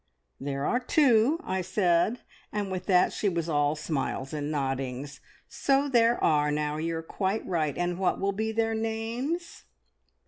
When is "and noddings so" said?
4.33-5.91